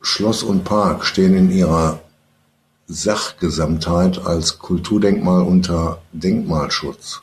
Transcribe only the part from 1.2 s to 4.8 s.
in ihrer Sachgesamtheit als